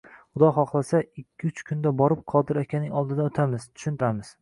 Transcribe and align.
Xudo 0.37 0.47
xohlasa, 0.55 1.01
ikki 1.23 1.51
uch 1.51 1.63
kunda 1.69 1.93
borib, 2.01 2.25
Qodir 2.35 2.63
akaning 2.65 2.99
oldidan 3.03 3.33
oʻtamiz, 3.33 3.73
tushuntiramiz 3.73 4.39